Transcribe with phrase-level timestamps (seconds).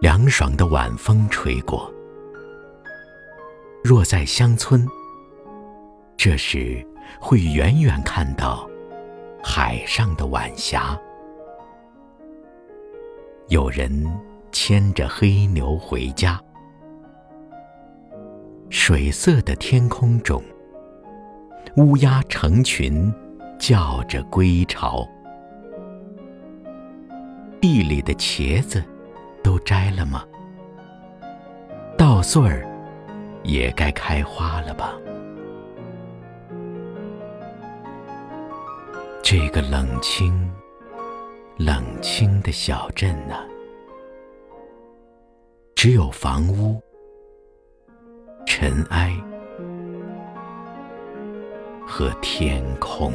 [0.00, 1.92] 凉爽的晚风吹过，
[3.84, 4.88] 若在乡村，
[6.16, 6.82] 这时
[7.20, 8.66] 会远远看到
[9.44, 10.98] 海上的晚霞，
[13.48, 13.90] 有人
[14.50, 16.40] 牵着黑牛回家，
[18.70, 20.42] 水色的天空中，
[21.76, 23.12] 乌鸦成群
[23.58, 25.06] 叫着归巢，
[27.60, 28.82] 地里的茄子。
[29.64, 30.24] 摘了吗？
[31.96, 32.66] 稻穗儿
[33.42, 34.94] 也该开花了吧？
[39.22, 40.50] 这个冷清、
[41.56, 43.44] 冷清的小镇啊，
[45.76, 46.80] 只有房屋、
[48.46, 49.14] 尘埃
[51.86, 53.12] 和天空。